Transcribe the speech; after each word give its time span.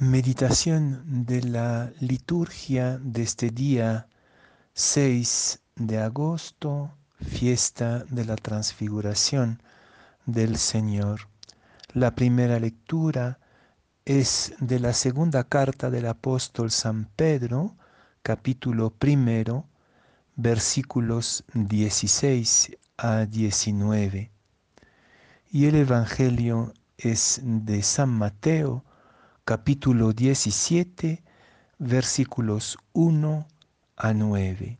Meditación 0.00 1.26
de 1.26 1.42
la 1.42 1.90
liturgia 1.98 2.98
de 3.02 3.22
este 3.24 3.50
día 3.50 4.06
6 4.74 5.58
de 5.74 5.98
agosto, 5.98 6.94
fiesta 7.20 8.04
de 8.04 8.24
la 8.24 8.36
transfiguración 8.36 9.60
del 10.24 10.56
Señor. 10.56 11.22
La 11.94 12.14
primera 12.14 12.60
lectura 12.60 13.40
es 14.04 14.54
de 14.60 14.78
la 14.78 14.92
segunda 14.92 15.42
carta 15.42 15.90
del 15.90 16.06
apóstol 16.06 16.70
San 16.70 17.06
Pedro, 17.16 17.74
capítulo 18.22 18.90
primero, 18.90 19.66
versículos 20.36 21.42
16 21.54 22.78
a 22.98 23.26
19. 23.26 24.30
Y 25.50 25.66
el 25.66 25.74
Evangelio 25.74 26.72
es 26.98 27.40
de 27.42 27.82
San 27.82 28.10
Mateo, 28.10 28.84
capítulo 29.48 30.12
17, 30.12 31.22
versículos 31.78 32.76
1 32.92 33.48
a 33.96 34.12
9. 34.12 34.78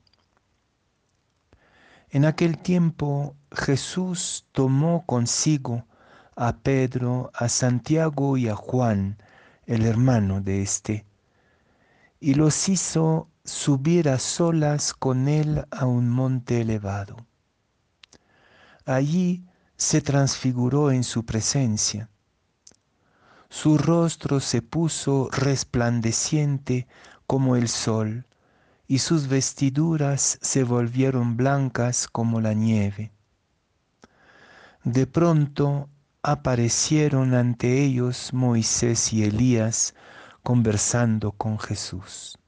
En 2.10 2.24
aquel 2.26 2.58
tiempo 2.58 3.34
Jesús 3.50 4.44
tomó 4.52 5.06
consigo 5.06 5.86
a 6.36 6.58
Pedro, 6.58 7.30
a 7.32 7.48
Santiago 7.48 8.36
y 8.36 8.48
a 8.48 8.56
Juan, 8.56 9.16
el 9.64 9.86
hermano 9.86 10.42
de 10.42 10.60
éste, 10.60 11.06
y 12.20 12.34
los 12.34 12.68
hizo 12.68 13.30
subir 13.46 14.10
a 14.10 14.18
solas 14.18 14.92
con 14.92 15.28
él 15.28 15.64
a 15.70 15.86
un 15.86 16.10
monte 16.10 16.60
elevado. 16.60 17.16
Allí 18.84 19.46
se 19.78 20.02
transfiguró 20.02 20.90
en 20.90 21.04
su 21.04 21.24
presencia 21.24 22.10
su 23.50 23.78
rostro 23.78 24.40
se 24.40 24.60
puso 24.60 25.28
resplandeciente 25.30 26.86
como 27.26 27.56
el 27.56 27.68
sol, 27.68 28.26
y 28.86 28.98
sus 28.98 29.28
vestiduras 29.28 30.38
se 30.40 30.64
volvieron 30.64 31.36
blancas 31.36 32.08
como 32.08 32.40
la 32.40 32.54
nieve. 32.54 33.12
De 34.84 35.06
pronto 35.06 35.88
aparecieron 36.22 37.34
ante 37.34 37.84
ellos 37.84 38.32
Moisés 38.32 39.12
y 39.12 39.24
Elías 39.24 39.94
conversando 40.42 41.32
con 41.32 41.58
Jesús. 41.58 42.38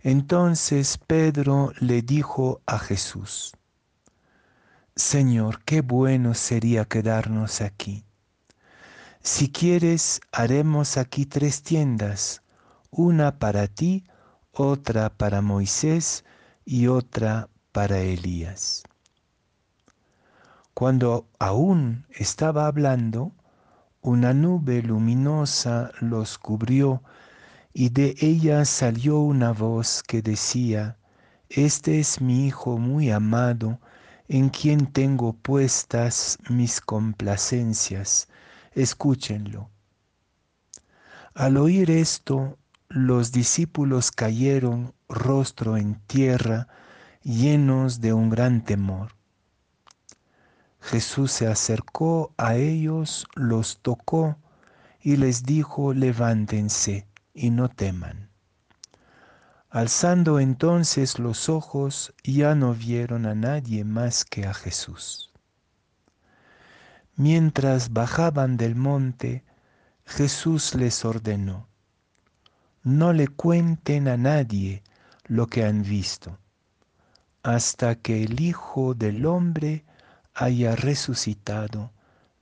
Entonces 0.00 0.96
Pedro 0.96 1.72
le 1.80 2.00
dijo 2.00 2.62
a 2.64 2.78
Jesús, 2.78 3.52
Señor, 4.96 5.62
qué 5.64 5.82
bueno 5.82 6.34
sería 6.34 6.86
quedarnos 6.86 7.60
aquí 7.60 8.04
si 9.22 9.50
quieres, 9.50 10.20
haremos 10.32 10.96
aquí 10.96 11.26
tres 11.26 11.62
tiendas, 11.62 12.42
una 12.90 13.38
para 13.38 13.66
ti, 13.66 14.04
otra 14.52 15.10
para 15.10 15.42
Moisés 15.42 16.24
y 16.64 16.86
otra 16.86 17.48
para 17.72 17.98
Elías. 17.98 18.82
Cuando 20.72 21.26
aún 21.38 22.06
estaba 22.10 22.66
hablando, 22.66 23.32
una 24.00 24.32
nube 24.32 24.82
luminosa 24.82 25.92
los 26.00 26.38
cubrió 26.38 27.02
y 27.74 27.90
de 27.90 28.16
ella 28.20 28.64
salió 28.64 29.18
una 29.18 29.52
voz 29.52 30.02
que 30.02 30.22
decía, 30.22 30.96
Este 31.50 32.00
es 32.00 32.22
mi 32.22 32.46
Hijo 32.46 32.78
muy 32.78 33.10
amado, 33.10 33.78
en 34.28 34.48
quien 34.48 34.86
tengo 34.86 35.34
puestas 35.34 36.38
mis 36.48 36.80
complacencias 36.80 38.28
escúchenlo. 38.72 39.70
Al 41.34 41.56
oír 41.56 41.90
esto, 41.90 42.58
los 42.88 43.32
discípulos 43.32 44.10
cayeron 44.10 44.94
rostro 45.08 45.76
en 45.76 45.94
tierra, 46.06 46.68
llenos 47.22 48.00
de 48.00 48.12
un 48.12 48.30
gran 48.30 48.64
temor. 48.64 49.12
Jesús 50.80 51.30
se 51.30 51.46
acercó 51.46 52.32
a 52.36 52.56
ellos, 52.56 53.26
los 53.34 53.78
tocó 53.82 54.38
y 55.00 55.16
les 55.16 55.44
dijo, 55.44 55.94
levántense 55.94 57.06
y 57.34 57.50
no 57.50 57.68
teman. 57.68 58.30
Alzando 59.68 60.40
entonces 60.40 61.20
los 61.20 61.48
ojos, 61.48 62.12
ya 62.24 62.56
no 62.56 62.74
vieron 62.74 63.24
a 63.24 63.36
nadie 63.36 63.84
más 63.84 64.24
que 64.24 64.44
a 64.46 64.52
Jesús. 64.52 65.29
Mientras 67.20 67.92
bajaban 67.92 68.56
del 68.56 68.76
monte, 68.76 69.44
Jesús 70.06 70.74
les 70.74 71.04
ordenó, 71.04 71.68
no 72.82 73.12
le 73.12 73.28
cuenten 73.28 74.08
a 74.08 74.16
nadie 74.16 74.82
lo 75.26 75.46
que 75.46 75.66
han 75.66 75.82
visto, 75.82 76.38
hasta 77.42 77.96
que 77.96 78.22
el 78.22 78.40
Hijo 78.40 78.94
del 78.94 79.26
Hombre 79.26 79.84
haya 80.32 80.74
resucitado 80.74 81.92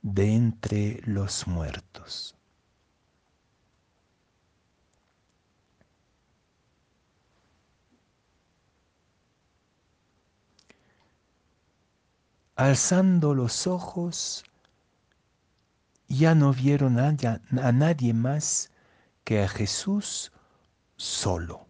de 0.01 0.33
entre 0.33 1.01
los 1.03 1.45
muertos. 1.45 2.37
Alzando 12.55 13.35
los 13.35 13.67
ojos, 13.67 14.45
ya 16.09 16.33
no 16.33 16.51
vieron 16.51 16.99
a, 16.99 17.71
nadie 17.71 18.13
más 18.13 18.71
que 19.23 19.43
a 19.43 19.47
Jesús 19.47 20.31
solo. 20.97 21.67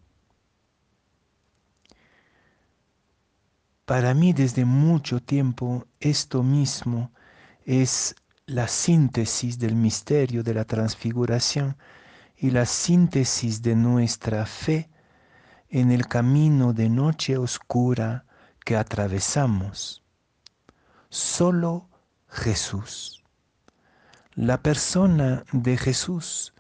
Para 3.86 4.14
mí 4.14 4.34
desde 4.34 4.66
mucho 4.66 5.20
tiempo 5.20 5.86
esto 6.00 6.42
mismo 6.42 7.12
es 7.66 8.16
la 8.46 8.68
síntesis 8.68 9.60
del 9.60 9.76
misterio 9.76 10.42
de 10.42 10.54
la 10.54 10.64
transfiguración 10.64 11.76
y 12.38 12.52
la 12.52 12.66
síntesis 12.66 13.62
de 13.62 13.76
nuestra 13.76 14.46
fe 14.46 14.90
en 15.70 15.92
el 15.92 16.08
camino 16.08 16.72
de 16.72 16.90
noche 16.90 17.38
oscura 17.38 18.26
que 18.64 18.78
atravesamos. 18.78 20.04
Solo 21.10 21.90
Jesús 22.30 23.19
la 24.40 24.64
persona 24.64 25.44
de 25.52 25.76
Jesús 25.76 26.54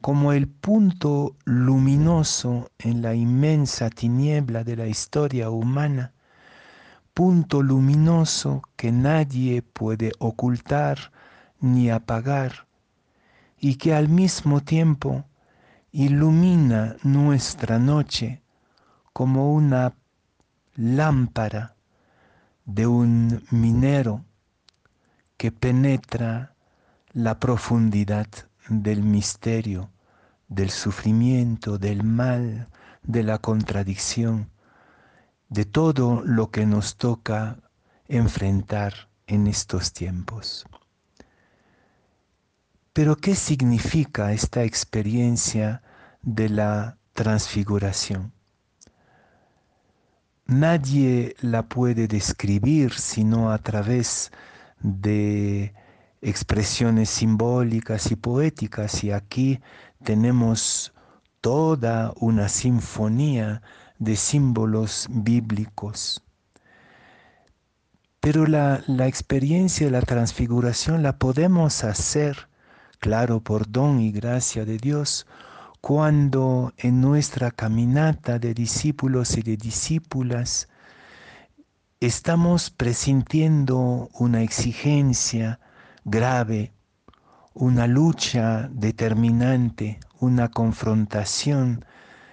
como 0.00 0.32
el 0.32 0.48
punto 0.48 1.36
luminoso 1.44 2.68
en 2.80 3.00
la 3.00 3.14
inmensa 3.14 3.90
tiniebla 3.90 4.64
de 4.64 4.74
la 4.74 4.88
historia 4.88 5.48
humana, 5.48 6.14
punto 7.14 7.62
luminoso 7.62 8.62
que 8.74 8.90
nadie 8.90 9.62
puede 9.62 10.10
ocultar 10.18 11.12
ni 11.60 11.90
apagar 11.90 12.66
y 13.56 13.76
que 13.76 13.94
al 13.94 14.08
mismo 14.08 14.60
tiempo 14.60 15.24
ilumina 15.92 16.96
nuestra 17.04 17.78
noche 17.78 18.42
como 19.12 19.54
una 19.54 19.94
lámpara 20.74 21.76
de 22.64 22.88
un 22.88 23.44
minero 23.52 24.24
que 25.36 25.52
penetra 25.52 26.51
la 27.14 27.38
profundidad 27.38 28.26
del 28.68 29.02
misterio, 29.02 29.90
del 30.48 30.70
sufrimiento, 30.70 31.78
del 31.78 32.04
mal, 32.04 32.68
de 33.02 33.22
la 33.22 33.38
contradicción, 33.38 34.50
de 35.48 35.64
todo 35.64 36.22
lo 36.24 36.50
que 36.50 36.64
nos 36.64 36.96
toca 36.96 37.58
enfrentar 38.08 39.08
en 39.26 39.46
estos 39.46 39.92
tiempos. 39.92 40.66
Pero 42.92 43.16
¿qué 43.16 43.34
significa 43.34 44.32
esta 44.32 44.64
experiencia 44.64 45.82
de 46.22 46.48
la 46.48 46.98
transfiguración? 47.14 48.32
Nadie 50.46 51.34
la 51.40 51.68
puede 51.68 52.08
describir 52.08 52.92
sino 52.92 53.50
a 53.50 53.58
través 53.58 54.30
de 54.80 55.74
expresiones 56.22 57.10
simbólicas 57.10 58.10
y 58.12 58.16
poéticas 58.16 59.02
y 59.04 59.10
aquí 59.10 59.60
tenemos 60.04 60.94
toda 61.40 62.12
una 62.16 62.48
sinfonía 62.48 63.62
de 63.98 64.16
símbolos 64.16 65.08
bíblicos. 65.10 66.22
Pero 68.20 68.46
la, 68.46 68.84
la, 68.86 69.08
experiencia 69.08 69.86
de 69.86 69.92
la 69.92 70.02
transfiguración 70.02 71.02
la 71.02 71.18
podemos 71.18 71.82
hacer, 71.82 72.48
claro, 73.00 73.40
por 73.40 73.68
don 73.68 74.00
y 74.00 74.12
gracia 74.12 74.64
de 74.64 74.78
Dios, 74.78 75.26
cuando 75.80 76.72
en 76.76 77.00
nuestra 77.00 77.50
caminata 77.50 78.38
de 78.38 78.54
discípulos 78.54 79.36
y 79.36 79.42
de 79.42 79.56
discípulas 79.56 80.68
estamos 81.98 82.70
presintiendo 82.70 84.08
una 84.14 84.42
exigencia, 84.42 85.58
grave, 86.04 86.72
una 87.54 87.86
lucha 87.86 88.68
determinante, 88.72 90.00
una 90.20 90.48
confrontación 90.48 91.84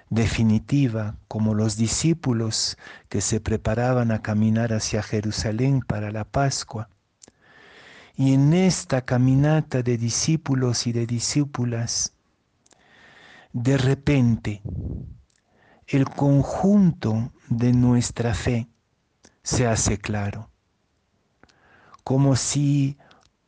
definitiva, 0.09 1.17
como 1.27 1.53
los 1.53 1.77
discípulos 1.77 2.77
que 3.09 3.21
se 3.21 3.39
preparaban 3.39 4.11
a 4.11 4.21
caminar 4.21 4.73
hacia 4.73 5.03
Jerusalén 5.03 5.81
para 5.81 6.11
la 6.11 6.23
Pascua. 6.23 6.89
Y 8.15 8.33
en 8.33 8.53
esta 8.53 9.01
caminata 9.01 9.81
de 9.81 9.97
discípulos 9.97 10.87
y 10.87 10.91
de 10.91 11.05
discípulas, 11.05 12.13
de 13.53 13.77
repente, 13.77 14.61
el 15.87 16.05
conjunto 16.05 17.31
de 17.49 17.71
nuestra 17.73 18.33
fe 18.33 18.67
se 19.43 19.67
hace 19.67 19.97
claro, 19.97 20.49
como 22.03 22.35
si 22.35 22.97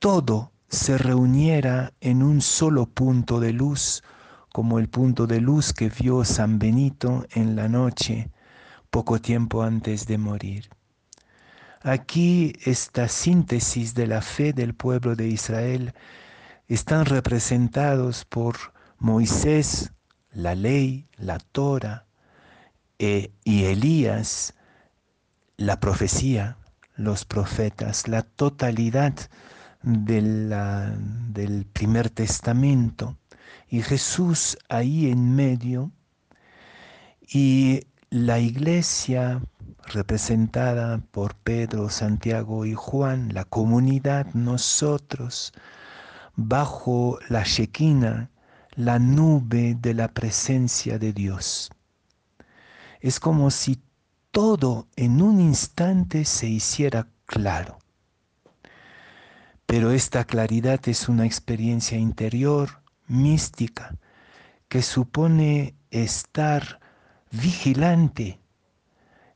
todo 0.02 0.52
se 0.68 0.98
reuniera 0.98 1.94
en 2.02 2.24
un 2.24 2.42
solo 2.42 2.88
punto 2.88 3.40
de 3.40 3.54
luz, 3.54 4.02
como 4.52 4.80
el 4.80 4.90
punto 4.90 5.28
de 5.28 5.40
luz 5.40 5.74
que 5.74 5.90
vio 5.90 6.26
San 6.26 6.58
Benito 6.58 7.28
en 7.36 7.56
la 7.56 7.70
noche, 7.70 8.32
poco 8.90 9.22
tiempo 9.22 9.62
antes 9.62 10.08
de 10.08 10.18
morir. 10.18 10.72
Aquí 11.84 12.54
esta 12.66 13.08
síntesis 13.08 13.94
de 13.94 14.08
la 14.08 14.24
fe 14.24 14.54
del 14.54 14.74
pueblo 14.74 15.16
de 15.16 15.28
Israel 15.28 15.94
están 16.68 17.06
representados 17.06 18.26
por 18.26 18.56
Moisés, 18.98 19.92
la 20.32 20.56
ley, 20.56 21.08
la 21.16 21.38
Torah, 21.38 22.08
eh, 22.98 23.32
y 23.44 23.66
Elías, 23.66 24.56
la 25.58 25.80
profecía, 25.80 26.58
los 26.96 27.24
profetas, 27.24 28.08
la 28.08 28.24
totalidad 28.24 29.14
del 29.84 31.66
primer 31.74 32.10
testamento 32.10 33.18
y 33.70 33.82
Jesús 33.82 34.58
ahí 34.70 35.10
en 35.10 35.36
medio 35.36 35.92
y 37.22 37.88
la 38.10 38.40
iglesia 38.40 39.42
representada 39.86 41.00
por 41.12 41.36
Pedro, 41.36 41.90
Santiago 41.90 42.66
y 42.66 42.74
Juan, 42.74 43.34
la 43.34 43.46
comunidad, 43.46 44.28
nosotros, 44.34 45.54
bajo 46.36 47.20
la 47.30 47.44
Shekinah, 47.44 48.30
la 48.76 49.00
nube 49.00 49.76
de 49.80 49.94
la 49.94 50.10
presencia 50.10 51.00
de 51.00 51.14
Dios. 51.14 51.72
Es 53.00 53.20
como 53.20 53.50
si 53.52 53.82
todo 54.32 54.88
en 54.96 55.22
un 55.22 55.40
instante 55.40 56.26
se 56.26 56.48
hiciera 56.48 57.08
claro. 57.26 57.81
Pero 59.72 59.92
esta 59.92 60.26
claridad 60.26 60.82
es 60.90 61.08
una 61.08 61.26
experiencia 61.26 61.98
interior, 61.98 62.82
mística, 63.08 63.96
que 64.68 64.82
supone 64.82 65.76
estar 65.92 66.82
vigilante, 67.32 68.42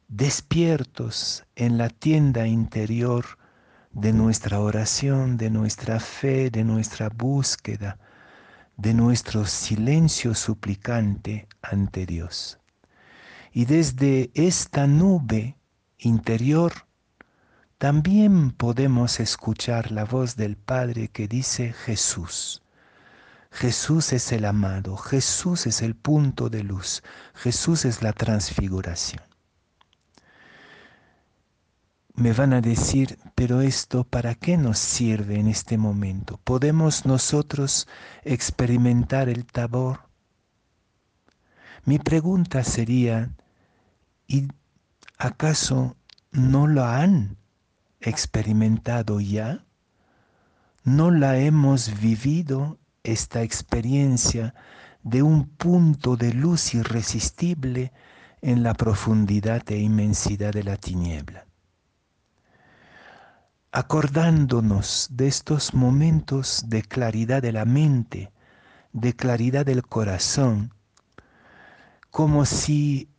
despiertos 0.10 1.46
en 1.56 1.78
la 1.78 1.88
tienda 1.88 2.48
interior 2.48 3.24
de 3.94 4.12
nuestra 4.12 4.60
oración, 4.60 5.38
de 5.38 5.50
nuestra 5.50 6.02
fe, 6.02 6.50
de 6.50 6.66
nuestra 6.66 7.08
búsqueda, 7.08 7.98
de 8.76 8.94
nuestro 8.94 9.46
silencio 9.46 10.36
suplicante 10.36 11.48
ante 11.62 12.06
Dios. 12.06 12.60
Y 13.54 13.64
desde 13.64 14.32
esta 14.34 14.86
nube 14.86 15.56
interior 15.98 16.85
también 17.78 18.52
podemos 18.52 19.20
escuchar 19.20 19.92
la 19.92 20.06
voz 20.06 20.36
del 20.36 20.56
Padre 20.56 21.10
que 21.10 21.28
dice 21.28 21.74
Jesús. 21.74 22.62
Jesús 23.52 24.14
es 24.14 24.32
el 24.32 24.46
amado, 24.46 24.98
Jesús 24.98 25.66
es 25.68 25.82
el 25.82 25.96
punto 25.96 26.50
de 26.50 26.64
luz, 26.64 27.04
Jesús 27.34 27.86
es 27.86 28.02
la 28.02 28.14
transfiguración. 28.14 29.24
Me 32.16 32.32
van 32.34 32.54
a 32.54 32.62
decir, 32.62 33.18
pero 33.36 33.62
esto, 33.62 34.06
¿para 34.06 34.36
qué 34.36 34.58
nos 34.58 34.80
sirve 34.80 35.40
en 35.40 35.48
este 35.48 35.78
momento? 35.78 36.40
¿Podemos 36.44 37.06
nosotros 37.06 37.88
experimentar 38.24 39.28
el 39.28 39.46
tabor? 39.46 40.00
Mi 41.84 42.00
pregunta 42.00 42.64
sería, 42.64 43.32
¿Y 44.28 44.48
acaso 45.18 45.96
no 46.32 46.68
lo 46.68 46.84
han 46.84 47.38
experimentado 48.10 49.20
ya? 49.20 49.66
¿No 50.84 51.12
la 51.12 51.38
hemos 51.38 52.00
vivido 52.00 52.78
esta 53.04 53.42
experiencia 53.42 54.54
de 55.04 55.24
un 55.24 55.48
punto 55.48 56.16
de 56.16 56.34
luz 56.34 56.74
irresistible 56.74 57.92
en 58.42 58.64
la 58.64 58.74
profundidad 58.74 59.64
e 59.72 59.78
inmensidad 59.80 60.54
de 60.54 60.64
la 60.64 60.78
tiniebla? 60.78 61.46
Acordándonos 63.72 65.10
de 65.12 65.28
estos 65.28 65.74
momentos 65.74 66.64
de 66.68 66.84
claridad 66.84 67.42
de 67.42 67.52
la 67.52 67.66
mente, 67.66 68.32
de 68.94 69.14
claridad 69.14 69.66
del 69.66 69.84
corazón, 69.84 70.74
como 72.12 72.46
si 72.46 73.10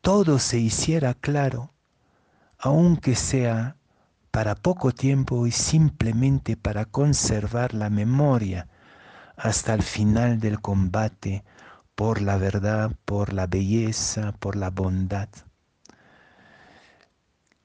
todo 0.00 0.38
se 0.38 0.60
hiciera 0.60 1.14
claro, 1.14 1.72
aunque 2.58 3.16
sea 3.16 3.76
para 4.30 4.54
poco 4.54 4.92
tiempo 4.92 5.46
y 5.46 5.50
simplemente 5.50 6.56
para 6.56 6.84
conservar 6.84 7.74
la 7.74 7.90
memoria 7.90 8.68
hasta 9.36 9.74
el 9.74 9.82
final 9.82 10.38
del 10.38 10.60
combate 10.60 11.44
por 11.94 12.22
la 12.22 12.36
verdad, 12.36 12.92
por 13.04 13.32
la 13.32 13.46
belleza, 13.46 14.32
por 14.32 14.56
la 14.56 14.70
bondad. 14.70 15.28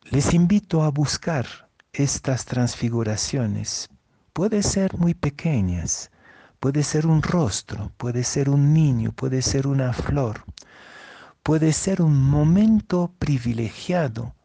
Les 0.04 0.34
invito 0.34 0.84
a 0.84 0.90
buscar 0.90 1.46
estas 1.94 2.46
transfiguraciones. 2.46 3.90
Puede 4.34 4.62
ser 4.64 4.98
muy 4.98 5.14
pequeñas, 5.14 6.12
puede 6.60 6.84
ser 6.84 7.08
un 7.08 7.22
rostro, 7.22 7.92
puede 7.98 8.24
ser 8.24 8.50
un 8.50 8.74
niño, 8.74 9.12
puede 9.14 9.42
ser 9.42 9.68
una 9.68 9.94
flor, 9.94 10.44
puede 11.44 11.74
ser 11.74 12.02
un 12.02 12.22
momento 12.22 13.14
privilegiado 13.20 14.36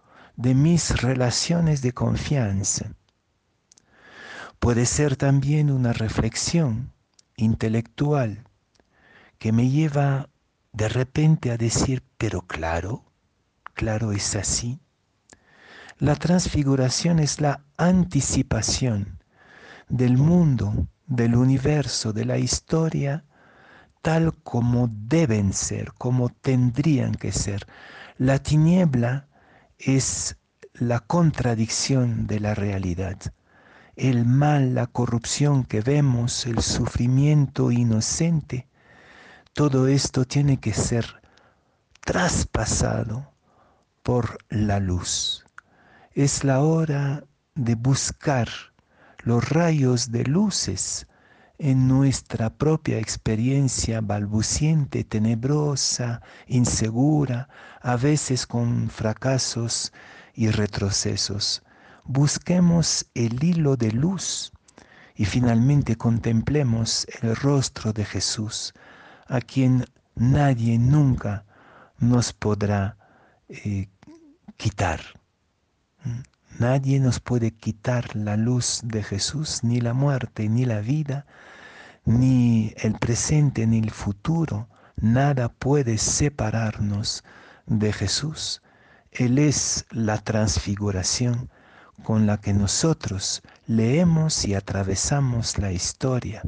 de 0.40 0.54
mis 0.54 1.02
relaciones 1.02 1.82
de 1.82 1.92
confianza. 1.92 2.94
Puede 4.58 4.86
ser 4.86 5.16
también 5.16 5.70
una 5.70 5.92
reflexión 5.92 6.94
intelectual 7.36 8.44
que 9.38 9.52
me 9.52 9.68
lleva 9.68 10.30
de 10.72 10.88
repente 10.88 11.50
a 11.50 11.58
decir, 11.58 12.02
pero 12.16 12.40
claro, 12.40 13.04
claro 13.74 14.12
es 14.12 14.34
así. 14.34 14.80
La 15.98 16.16
transfiguración 16.16 17.18
es 17.18 17.42
la 17.42 17.62
anticipación 17.76 19.22
del 19.90 20.16
mundo, 20.16 20.88
del 21.06 21.36
universo, 21.36 22.14
de 22.14 22.24
la 22.24 22.38
historia 22.38 23.26
tal 24.00 24.32
como 24.42 24.88
deben 24.90 25.52
ser, 25.52 25.92
como 25.98 26.30
tendrían 26.30 27.14
que 27.14 27.30
ser. 27.30 27.66
La 28.16 28.38
tiniebla 28.38 29.26
es 29.80 30.36
la 30.74 31.00
contradicción 31.00 32.26
de 32.26 32.40
la 32.40 32.54
realidad. 32.54 33.18
El 33.96 34.24
mal, 34.24 34.74
la 34.74 34.86
corrupción 34.86 35.64
que 35.64 35.80
vemos, 35.80 36.46
el 36.46 36.62
sufrimiento 36.62 37.70
inocente, 37.70 38.68
todo 39.52 39.88
esto 39.88 40.24
tiene 40.24 40.58
que 40.58 40.72
ser 40.72 41.20
traspasado 42.00 43.32
por 44.02 44.38
la 44.48 44.80
luz. 44.80 45.44
Es 46.12 46.44
la 46.44 46.60
hora 46.60 47.24
de 47.54 47.74
buscar 47.74 48.48
los 49.18 49.48
rayos 49.48 50.10
de 50.10 50.24
luces 50.24 51.06
en 51.58 51.88
nuestra 51.88 52.48
propia 52.48 52.98
experiencia 52.98 54.00
balbuciente, 54.00 55.04
tenebrosa, 55.04 56.22
insegura, 56.46 57.50
a 57.82 57.96
veces 57.96 58.46
con 58.46 58.88
fracasos 58.88 59.92
y 60.34 60.50
retrocesos. 60.50 61.62
Busquemos 62.04 63.06
el 63.14 63.42
hilo 63.42 63.76
de 63.76 63.92
luz 63.92 64.52
y 65.14 65.24
finalmente 65.26 65.96
contemplemos 65.96 67.06
el 67.22 67.36
rostro 67.36 67.92
de 67.92 68.04
Jesús, 68.04 68.72
a 69.26 69.40
quien 69.40 69.84
nadie 70.14 70.78
nunca 70.78 71.44
nos 71.98 72.32
podrá 72.32 72.96
eh, 73.48 73.88
quitar. 74.56 75.00
Nadie 76.58 77.00
nos 77.00 77.20
puede 77.20 77.52
quitar 77.52 78.16
la 78.16 78.36
luz 78.36 78.80
de 78.84 79.02
Jesús, 79.02 79.62
ni 79.62 79.80
la 79.80 79.94
muerte, 79.94 80.48
ni 80.48 80.64
la 80.64 80.80
vida, 80.80 81.26
ni 82.04 82.74
el 82.78 82.94
presente, 82.94 83.66
ni 83.66 83.78
el 83.78 83.90
futuro. 83.90 84.68
Nada 84.96 85.48
puede 85.48 85.96
separarnos 85.96 87.24
de 87.66 87.92
Jesús. 87.92 88.62
Él 89.12 89.38
es 89.38 89.86
la 89.90 90.18
transfiguración 90.18 91.50
con 92.04 92.26
la 92.26 92.40
que 92.40 92.52
nosotros 92.52 93.42
leemos 93.66 94.44
y 94.44 94.54
atravesamos 94.54 95.58
la 95.58 95.72
historia. 95.72 96.42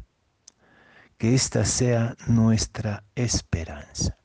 Que 1.19 1.35
esta 1.35 1.65
sea 1.65 2.17
nuestra 2.27 3.05
esperanza. 3.15 4.17